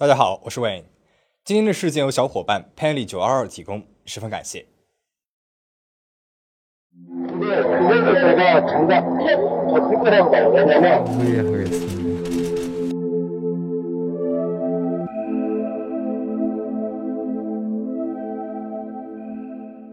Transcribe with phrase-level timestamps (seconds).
[0.00, 0.84] 大家好，我是 Wayne。
[1.42, 4.64] 今天的事件由小伙伴 Penny 九二二提供，十分感谢。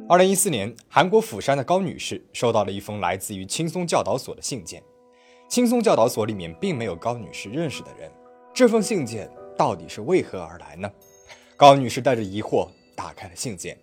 [0.07, 4.83] 二零一四年，韩国釜山的高女士收到了一封来自于轻松教导所的信件。
[5.49, 8.11] 轻松教导所里面并没有高女士认识的人。
[8.53, 10.91] 这封信件到底是为何而来呢？
[11.57, 13.77] 高女士带着疑惑打开了信件，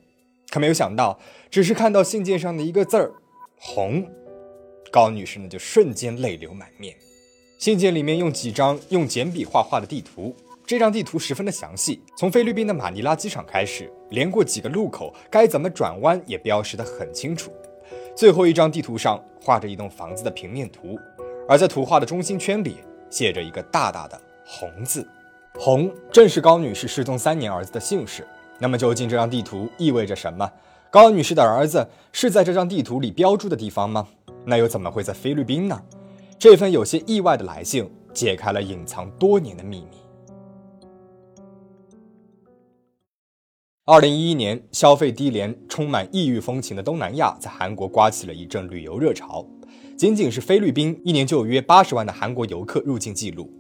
[0.51, 1.19] 可没有想到，
[1.51, 3.13] 只是看到信件上的一个字儿
[3.59, 4.07] “红”，
[4.93, 6.95] 高女士呢就瞬间泪流满面。
[7.59, 10.35] 信件里面用几张用简笔画画的地图。
[10.65, 17.53] 这张地图十分的详细，从菲律宾的马尼拉机场开始，连过几个路口，该怎么转弯也标识得很清楚。
[18.17, 20.99] 最后一张地图上画着一栋房子的平面图，
[21.49, 22.77] 而在图画的中心圈里
[23.11, 25.07] 写着一个大大的“红”字，
[25.59, 28.27] 红正是高女士失踪三年儿子的姓氏。
[28.59, 30.51] 那么究竟这张地图意味着什么？
[30.91, 34.07] 高女士的儿子是在这张地图里标注的地方吗？
[34.45, 35.81] 那又怎么会在菲律宾呢？
[36.39, 39.99] 这份有些意外的来信解开了隐藏多年的秘密。
[43.85, 49.45] 二零一一年，消费低廉、充满异域风情的东南亚在韩国刮起了一阵旅游热潮。
[49.97, 53.51] 仅仅是菲律宾，一年就有约八十万的韩国游客入境记录。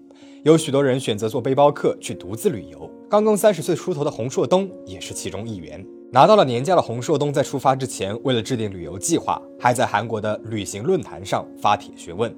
[0.42, 2.90] 有许多人选择做背包客去独自旅游。
[3.08, 5.84] 刚刚三十岁出头的洪硕东也是其中一员。
[6.10, 12.34] 拿到了年假的洪硕东在出发之前，为了制定旅游计划，还在韩国的旅行论坛上发帖询问。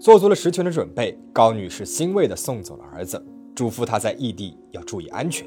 [0.00, 3.22] 做足了十全的准备，高女士欣慰地送走了儿子，
[3.54, 5.46] 嘱咐他在异地要注意安全。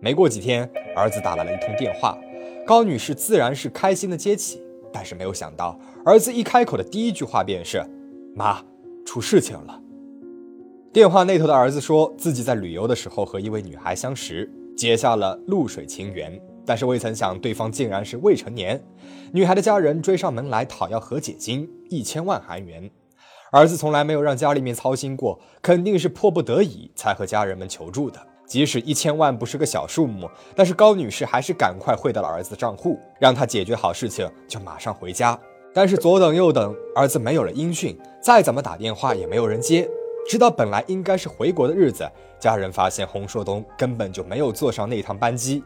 [0.00, 2.18] 没过几天，儿子打来了一通电话，
[2.66, 7.84] 高女士自然是开心的接起，但是没有想到，儿子一开口的第一句话便是
[8.34, 8.60] ：“妈，
[9.04, 9.78] 出事情了。”
[10.94, 18.80] 电话那头的儿子说自己在旅游的时候和一位女孩相识，结下了露水情缘，但是未曾想对方竟然是未成年。
[19.32, 22.88] 女孩的家人追上门来讨要和解金一千万韩元，
[23.50, 28.24] 儿子从来没有让家里面操心过，肯定是迫不得已才和家人们求助的。
[28.46, 35.36] 即使一千万不是个小数目，但是高女士还是赶快汇到了儿子的账户，让他解决好事情就马上回家。
[35.74, 39.90] 但是左等右等，儿子没有了音讯，再怎么打电话也没有人接。
[40.26, 45.62] 直到本来应该是回国的日子，家人发现洪硕东根本就没有坐上那趟班机，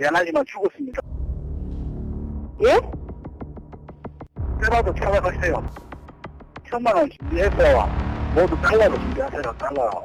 [0.00, 1.04] 야나님만죽었습니 다.
[2.64, 2.80] 예?
[4.56, 5.60] 떠나도찾아가세 요.
[6.64, 7.04] 천만 원,
[7.36, 7.84] 예, 떠 와.
[8.32, 10.00] 모두달라 도, 예, 달라 요.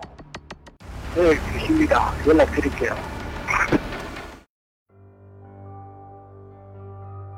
[1.16, 2.11] 네, 주십니 다.
[2.28, 2.95] 연락드릴게 요.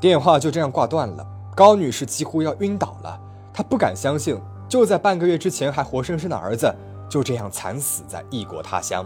[0.01, 1.23] 电话就这样挂断了。
[1.55, 3.21] 高女士几乎要晕倒了。
[3.53, 4.35] 她不敢相信，
[4.67, 6.73] 就在半个月之前还活生生的儿子，
[7.07, 9.05] 就这样惨死在异国他乡。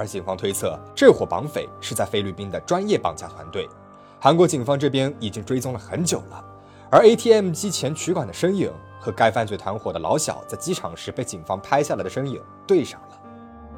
[0.00, 3.68] 而警方推测，这伙绑匪是在菲律宾的专业绑架团队。
[4.18, 6.42] 韩国警方这边已经追踪了很久了，
[6.90, 13.20] 而 ATM 机前取款的身影和该犯罪团伙的老小在机场时被警方拍下来的身影对上了。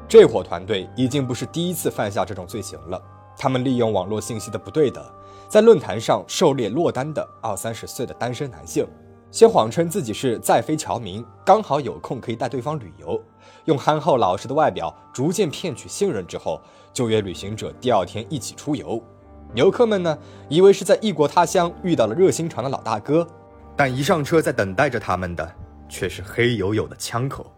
[0.07, 3.01] 这伙团队已经不是第一次犯下这种罪行了。
[3.37, 5.03] 他们利用网络信息的不对等，
[5.49, 8.87] 在论坛上狩猎落单的二三十岁的单身男性，
[9.29, 13.21] 先谎称自己是在菲侨民，刚好有空可以带对方旅游，
[13.65, 16.61] 用憨厚老实的外表逐渐骗取信任之后，
[16.91, 19.01] 就约旅行者第二天一起出游。
[19.55, 20.17] 游客们呢，
[20.49, 23.27] 以为是在异国他乡遇到了热心肠的老大哥，
[23.75, 25.55] 但一上车，在等待着他们的
[25.87, 27.51] 却是黑黝黝的枪口。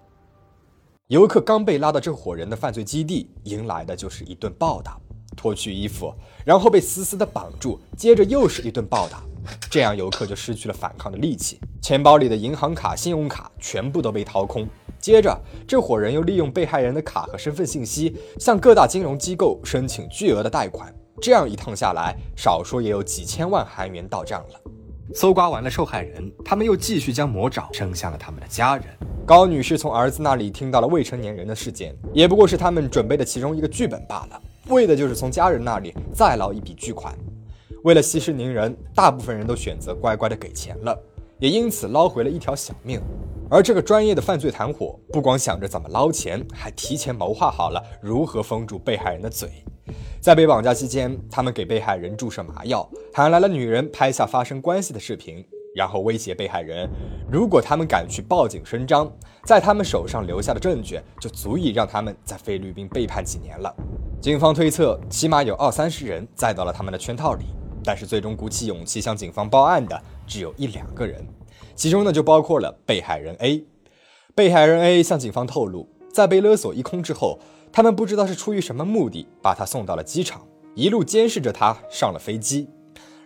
[1.08, 4.98] 游客刚被拉到这伙人的犯罪基地，迎来的就是一顿暴打。
[5.36, 6.14] 脱去衣服，
[6.46, 9.22] 然后被死死的绑住，接着又是一顿暴打，
[9.70, 11.60] 这样游客就失去了反抗的力气。
[11.82, 14.66] 钱包里的银行卡、信用卡全部都被掏空。
[15.06, 20.92] 接着，这伙人又利用被害人的卡和身份信息，向各大金融机构申请巨额的贷款。
[21.22, 24.60] 这样一趟下来，少说也有几千万韩元到账了。
[25.14, 28.86] 搜刮完了受害人，他们又继续将魔爪伸向了他们的家人。
[29.28, 37.16] 高女士从儿子那里听到了未成年人的事件，也不过是他们准备的其中一个剧本罢了，为的就是从家人那里再捞一笔巨款。
[37.84, 41.00] 为了息事宁人，大部分人都选择乖乖的给钱了，
[41.38, 43.00] 也因此捞回了一条小命。
[43.56, 49.50] 而这个专业的犯罪团伙，不光想着怎么捞钱，还提前谋划好了如何封住被害人的嘴。
[50.20, 55.42] 在被绑架期间，他们给被害人注射麻药，喊来了女人拍下发生关系的视频，
[55.74, 56.90] 然后威胁被害人，
[57.32, 59.10] 如果他们敢去报警声张，
[59.46, 63.74] 在他们手上留下的证据就足以让他们在菲律宾被判几年了。
[64.20, 67.46] 警方推测，起码有二三十人栽到了他们的圈套里，
[67.86, 69.98] 但是最终鼓起勇气向警方报案的
[70.28, 71.26] 只有一两个人。
[71.76, 73.66] 其中呢，就包括了被害人 A。
[74.34, 77.40] 被害人 A 向警方透露，在被勒索一空之后，
[77.72, 82.68] 他们不知道是出于什么目的，把他送到了机场，一路监视着他上了飞机。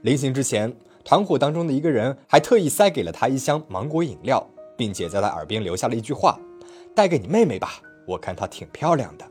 [0.01, 6.39] 临行之前，团伙当中的一个人还特意塞给了他一箱芒果饮料，并且在他耳边留下了一句话
[6.95, 9.25] ：“带给你妹妹吧，我看她挺漂亮的。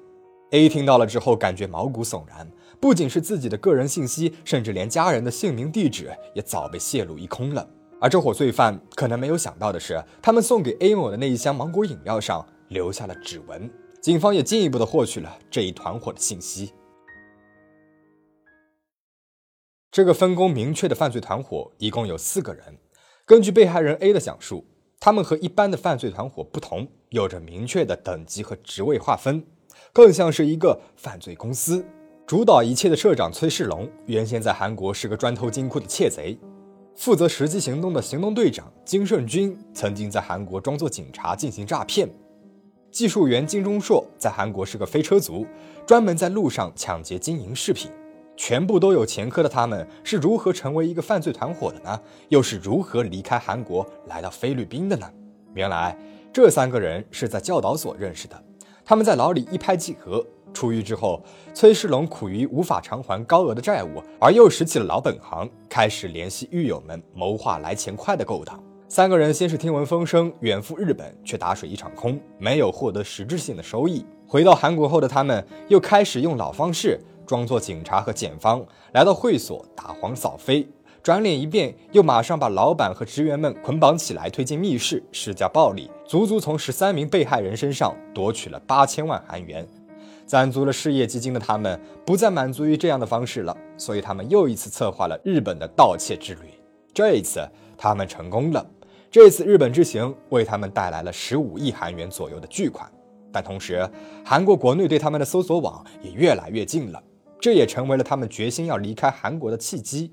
[0.50, 2.50] ”A 听到了之后，感觉毛骨悚然，
[2.80, 7.68] 不仅是自己的个人信息，甚至连家人的姓名、地址也早被泄露一空了。
[8.00, 13.70] 而这伙罪犯可能没有想到的是，他们送给 A 某的那一箱芒果饮料上留下了指纹。
[14.00, 16.72] 警方也进一步的获取了这一团伙的信息。
[19.90, 22.78] 这个分工明确的犯罪团伙一共有四个人。
[23.26, 24.64] 根据被害人 A 的讲述，
[25.00, 29.44] 他们和一般的犯罪团伙不同，有着明确的等级和职位划分，
[29.92, 31.84] 更像是一个犯罪公司。
[32.26, 36.38] 主导一切的社长崔世龙，原先在韩国是个专偷金库的窃贼。
[36.98, 42.10] 负责实际行动的行动队长金胜军曾经在韩国装作警察进行诈骗。
[42.90, 45.46] 技术员金钟硕在韩国是个飞车族，
[45.86, 47.88] 专门在路上抢劫金银饰品。
[48.36, 52.00] 全部都有前科的他们，是如何成为一个犯罪团伙的呢？
[52.30, 55.08] 又是如何离开韩国来到菲律宾的呢？
[55.54, 55.96] 原来
[56.32, 58.42] 这三个人是在教导所认识的，
[58.84, 60.26] 他们在牢里一拍即合。
[60.52, 61.22] 出狱之后，
[61.54, 68.62] 崔世龙苦于无法偿还高额的债务，而又拾起了老本行，开始联系狱友们谋划来钱快的勾当。
[68.88, 74.04] 三个人先是听闻风声远赴日本，却打水一场空，没有获得实质性的收益。
[74.26, 80.66] 回到韩国后的他们，又开始用老方式装作警察和检方，来到会所打黄扫非，
[81.02, 89.68] 转脸一变，又马上把老板和职员们捆绑起来，推进密室施加暴力，足足从十三名被害人身上夺取了八千万韩元。
[90.28, 96.40] 攒足了事业基金的他们，不再满足于这样的方式了，所以他们又一次策划了日本的盗窃之旅。
[96.92, 97.40] 这一次，
[97.78, 98.64] 他们成功了。
[99.10, 102.86] 这次日本之行为他们带来了十五亿韩元左右的巨款，
[103.32, 103.88] 但同时，
[104.22, 107.02] 韩国国内对他们的搜索网也越来越近了，
[107.40, 110.12] 这也成为了他们决心要离开韩国的契机。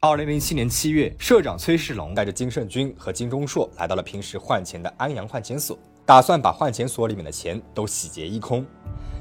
[0.00, 8.64] 二零零七年七月，社长崔世龙带着金胜军和金钟硕来到了平时换钱的安阳换钱所，打算把换钱所里面的钱都洗劫一空。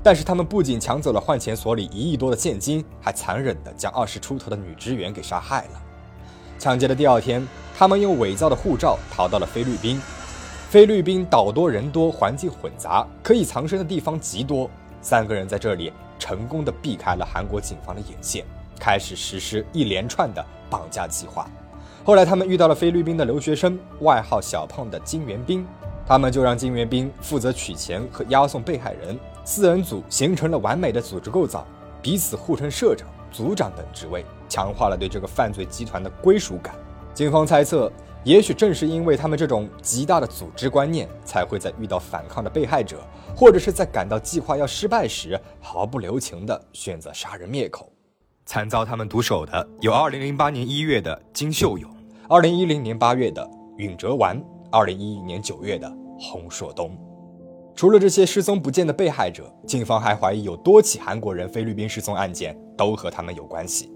[0.01, 5.81] 但是他们不仅抢走了换钱所里一亿多的现金，还残忍地将二十出头的女职员给杀害了。
[6.57, 7.45] 抢劫的第二天，
[7.77, 10.01] 他们用伪造的护照逃到了菲律宾。
[10.69, 14.69] 菲律宾岛多人多，环境混杂，可以藏身的地方极多。
[15.01, 18.45] 三个人在这里成功的避开了韩国警方的眼线，
[18.79, 21.49] 开始实施一连串的绑架计划。
[22.03, 25.65] 后来他们遇到了菲律宾的留学生，外号小胖的金元彬，
[26.05, 29.17] 他们就让金元彬负责取钱和押送被害人。
[29.43, 31.65] 四人组形成了完美的组织构造，
[32.01, 36.75] 彼此互称社长、组长等职位，强化了对这个犯罪集团的归属感。
[37.13, 37.91] 警方猜测，
[38.23, 43.01] 也许正是因为他们这种极大的组织观念，才会在遇到反抗的被害者，
[43.35, 47.91] 或者是在感到计划要失败时，毫不留情地选择杀人灭口。
[48.45, 51.89] 惨遭他们毒手的有2008年1月的金秀勇
[52.29, 54.41] ，2010年8月的允哲完
[54.71, 56.97] ，2011年9月的洪硕东。
[57.79, 63.89] 除了这些失踪不见的被害者，警方还怀疑有多起韩国人菲律宾失踪案件都和他们有关系。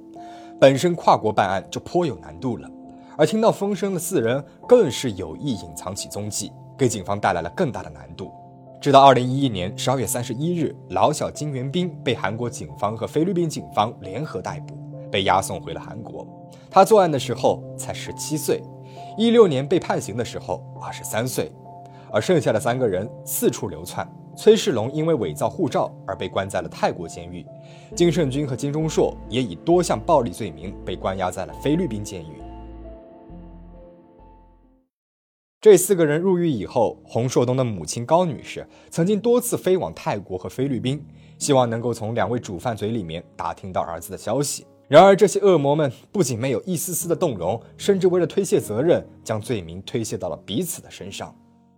[0.57, 2.71] 本身跨国办案就颇有难度了，
[3.17, 8.31] 而听到风声的四人更是有意隐藏起踪迹，给警方带来了更大的难度。
[8.79, 14.77] 直到二零一一年十二月三十一日，老小金元彬被韩国警方和菲律宾警方联合逮捕，
[15.11, 16.25] 被押送回了韩国。
[16.71, 18.63] 他作案的时候才十七岁，
[19.17, 21.51] 一六年被判刑的时候二十三岁。
[22.13, 24.07] 而剩下的三个人四处流窜。
[24.35, 27.45] 崔世龙因为伪造护照而被关在了泰国监狱，
[27.95, 32.41] 金胜军和金钟硕也以多项暴力罪名被关押在了菲律宾监狱。
[35.61, 41.03] 这四个人入狱以后，洪硕东的母亲高女士曾经多次飞往泰国和菲律宾，
[41.39, 44.65] 希望能够从两位主犯嘴里面打听到儿子的消息。
[44.89, 51.33] 然而，这些恶魔们不仅没有一丝丝的动容，甚至为了推卸责任，将罪名推卸到了彼此的身上。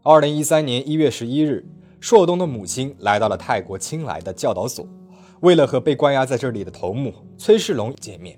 [0.08, 1.66] 二零一三年一月十一日，
[2.00, 4.86] 硕东的母亲来到了泰国清莱的教导所，
[5.40, 8.38] 为了和被关押在这里的头目崔世龙见面。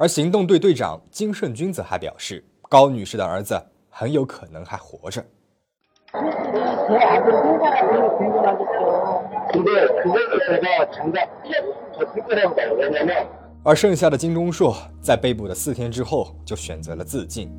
[0.00, 5.24] 而行动队队长金顺君则还表示，高女士的儿子很有可能还活着。
[13.62, 17.50] 而剩下的金钟硕在被捕的四天之后就选择了自尽，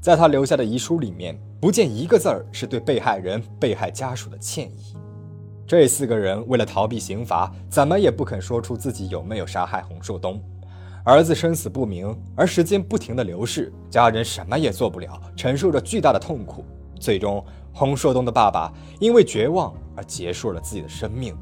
[0.00, 4.94] 在他留下的遗书里面，不见一个字儿是对被害人、被害家属的歉意。
[5.66, 10.40] 这四个人为了逃避刑罚，怎么也不肯说出自己有没有杀害洪硕东。
[11.04, 16.64] 儿子生死不明，而时间不停的流逝，家人什么也做不了，承受着巨大的痛苦。
[16.98, 17.44] 最终，
[17.78, 21.36] 洪硕东的爸爸因为绝望而结束了自己的生命。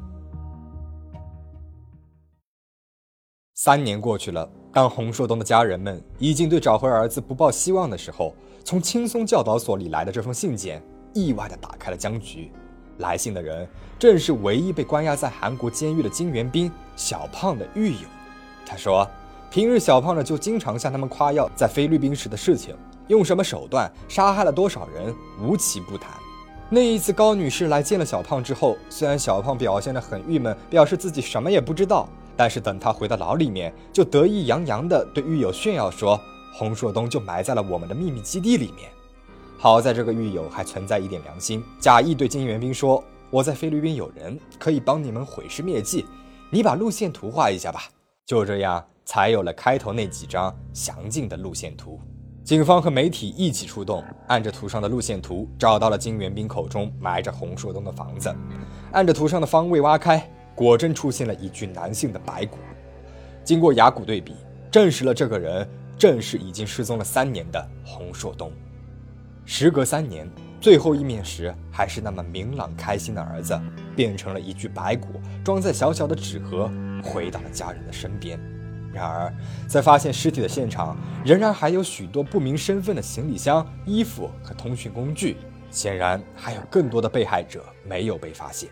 [3.53, 12.51] 三年过去了，当洪硕东的家人们已经对找回儿子不抱希望的时候，从轻松教导所里来的这封信件意外的打开了僵局。
[12.97, 13.65] 来信的人
[13.97, 18.07] 正是唯一被关押在韩国监狱的金元彬小胖的狱友。
[18.65, 19.09] 他说，
[19.49, 22.75] 平日小胖呢就经常向他们夸耀在菲律宾时的事情。
[23.07, 26.11] 用什么手段杀害了多少人，无奇不谈。
[26.67, 36.19] 那一次高女士来见了小胖之后，虽然小胖表现得很郁闷，表示自己什么也不知道，但是等他回到牢里面，就得意洋洋地对狱友炫耀说
[36.51, 38.89] ：“洪硕东就埋在了我们的秘密基地里面。”
[39.59, 46.03] 好在这个狱友还存在一点良心，假意对金元彬说：“我在菲律宾有人可以帮你们毁尸灭迹，
[46.49, 47.83] 你把路线图画一下吧。”
[48.25, 52.01] 就这样，才有了开头那几张详尽的路线图。
[52.45, 58.31] 警方和媒体一起出动，按着图上的路线图找到了金元彬口中埋着洪硕东的房子。
[58.91, 62.59] 按着图上的方位挖开，果真出现了一具男性的白骨。
[63.43, 64.35] 经过牙骨对比，
[64.69, 68.51] 证实了这个人正是已经失踪了三年的洪硕东。
[69.43, 70.29] 时隔三年，
[70.61, 73.59] 最后一面时还是那么明朗开心的儿子，
[73.95, 76.69] 变成了一具白骨，装在小小的纸盒，
[77.03, 78.39] 回到了家人的身边。
[78.95, 79.31] 然而，
[79.67, 85.37] 在发现尸体的现场，仍然还有许多不明身份的行李箱、衣服和通讯工具。
[85.69, 88.69] 显然，还有更多的被害者没有被发现。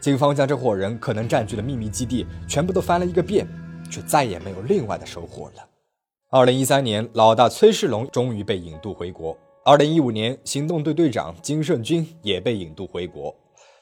[0.00, 3.46] 警方将这伙人可能占据的秘密基地全部都翻了一个遍，
[3.88, 5.64] 却再也没有另外的收获了。
[6.30, 9.38] 二零一三年，老大崔世龙终于被引渡回国。
[9.64, 13.32] 二零一五年，行动队队长金胜军也被引渡回国。